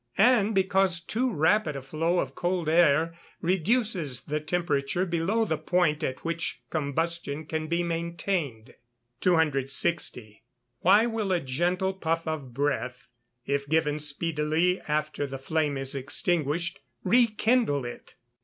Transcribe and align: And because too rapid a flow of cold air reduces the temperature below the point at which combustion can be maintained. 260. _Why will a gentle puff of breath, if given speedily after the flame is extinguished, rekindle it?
And 0.17 0.55
because 0.55 0.99
too 0.99 1.31
rapid 1.31 1.75
a 1.75 1.81
flow 1.83 2.17
of 2.17 2.33
cold 2.33 2.67
air 2.67 3.15
reduces 3.39 4.23
the 4.23 4.39
temperature 4.39 5.05
below 5.05 5.45
the 5.45 5.59
point 5.59 6.03
at 6.03 6.25
which 6.25 6.63
combustion 6.71 7.45
can 7.45 7.67
be 7.67 7.83
maintained. 7.83 8.73
260. 9.19 10.41
_Why 10.83 11.07
will 11.07 11.31
a 11.31 11.39
gentle 11.39 11.93
puff 11.93 12.27
of 12.27 12.51
breath, 12.51 13.11
if 13.45 13.69
given 13.69 13.99
speedily 13.99 14.81
after 14.87 15.27
the 15.27 15.37
flame 15.37 15.77
is 15.77 15.93
extinguished, 15.93 16.79
rekindle 17.03 17.85
it? 17.85 18.15